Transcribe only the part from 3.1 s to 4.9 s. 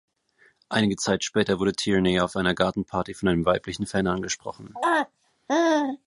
von einem weiblichen Fan angesprochen.